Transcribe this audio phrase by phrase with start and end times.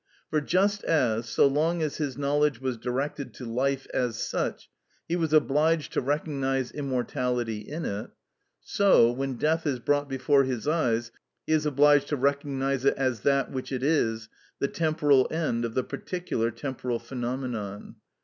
[0.31, 4.67] For just as, so long as his knowledge was directed to life as such,
[5.07, 8.09] he was obliged to recognise immortality in it,
[8.61, 11.11] so when death is brought before his eyes,
[11.45, 14.27] he is obliged to recognise it as that which it is,
[14.57, 17.97] the temporal end of the particular temporal phenomenon.